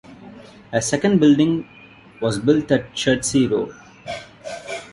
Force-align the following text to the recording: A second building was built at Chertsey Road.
A 0.73 0.81
second 0.81 1.19
building 1.19 1.69
was 2.23 2.39
built 2.39 2.71
at 2.71 2.95
Chertsey 2.95 3.45
Road. 3.45 3.71